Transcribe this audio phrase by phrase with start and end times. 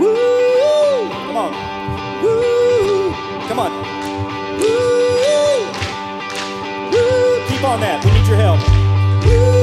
[0.00, 1.52] Come on.
[3.48, 3.70] Come on.
[7.48, 8.02] Keep on that.
[8.04, 9.59] We need your help.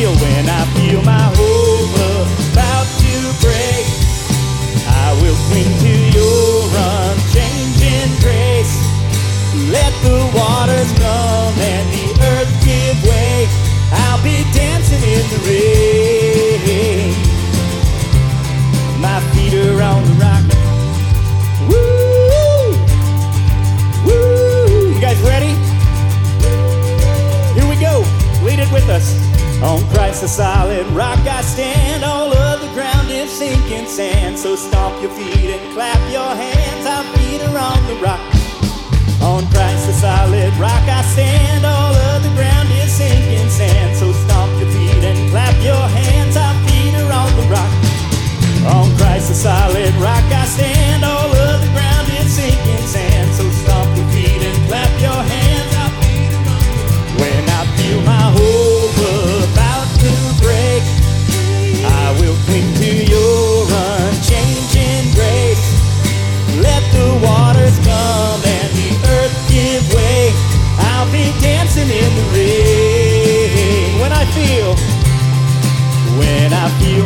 [0.00, 1.94] Feel, when I feel my hope
[2.52, 3.84] about to break,
[4.88, 8.74] I will cling to your unchanging grace.
[9.68, 13.46] Let the waters come and the earth give way.
[13.92, 15.89] I'll be dancing in the rain.
[30.20, 32.04] Christ the solid rock I stand.
[32.04, 34.38] All of the ground is sinking sand.
[34.38, 36.84] So stomp your feet and clap your hands.
[36.84, 38.20] Our feet are on the rock.
[39.22, 41.64] On Christ the solid rock I stand.
[41.64, 43.69] All of the ground is sinking sand.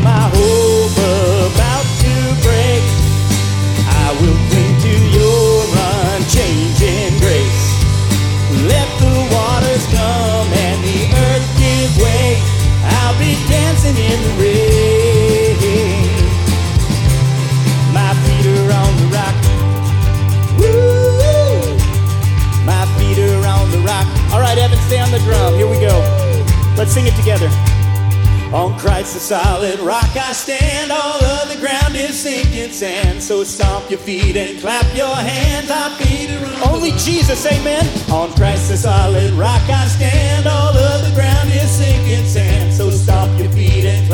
[0.05, 1.01] My hope
[1.49, 2.85] about to break,
[3.89, 5.65] I will cling to your
[6.13, 7.65] unchanging grace.
[8.69, 12.37] Let the waters come and the earth give way.
[13.01, 15.57] I'll be dancing in the rain.
[17.97, 19.37] My feet are on the rock.
[20.61, 21.65] Woo!
[22.69, 24.07] My feet are on the rock.
[24.35, 25.55] All right, Evan, stay on the drum.
[25.55, 25.97] Here we go.
[26.77, 27.49] Let's sing it together.
[28.55, 30.93] On Christ the solid rock I stand.
[30.93, 33.21] All of the ground is sinking sand.
[33.21, 35.73] So stomp your feet and clap your hands.
[36.65, 37.85] Only Jesus, amen.
[38.13, 40.47] On Christ the solid rock I stand.
[40.47, 42.73] All of the ground is sinking sand.
[42.73, 44.14] So stomp your feet and clap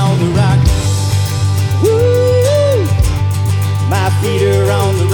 [0.00, 0.60] on the rock.
[1.82, 2.84] Woo!
[3.90, 5.09] My feet are on the